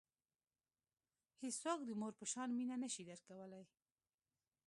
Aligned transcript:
هیڅوک 1.41 1.79
د 1.85 1.89
مور 1.99 2.13
په 2.19 2.25
شان 2.31 2.49
مینه 2.57 2.75
نه 2.83 2.89
شي 2.93 3.03
درکولای. 3.09 3.65